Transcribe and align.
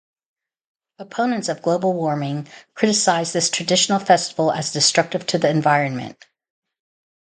Opponents 0.97 1.47
of 1.47 1.61
global 1.61 1.93
warming 1.93 2.47
criticize 2.73 3.33
this 3.33 3.51
traditional 3.51 3.99
festival 3.99 4.51
as 4.51 4.71
destructive 4.71 5.27
to 5.27 5.37
the 5.37 5.47
environment. 5.51 6.17